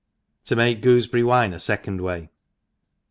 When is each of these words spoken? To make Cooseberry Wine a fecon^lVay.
To 0.45 0.55
make 0.55 0.81
Cooseberry 0.81 1.21
Wine 1.21 1.53
a 1.53 1.57
fecon^lVay. 1.57 2.29